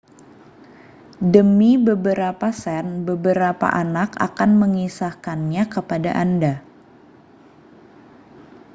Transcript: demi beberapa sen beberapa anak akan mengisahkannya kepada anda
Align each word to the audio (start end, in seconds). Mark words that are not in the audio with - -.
demi 1.33 1.71
beberapa 1.87 2.47
sen 2.61 2.85
beberapa 3.09 3.67
anak 3.83 4.09
akan 4.27 4.51
mengisahkannya 4.61 5.63
kepada 5.75 6.09
anda 6.23 6.53